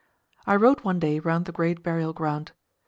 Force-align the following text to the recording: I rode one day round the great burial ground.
I 0.47 0.55
rode 0.55 0.81
one 0.83 0.97
day 0.97 1.19
round 1.19 1.45
the 1.45 1.51
great 1.51 1.83
burial 1.83 2.11
ground. 2.11 2.53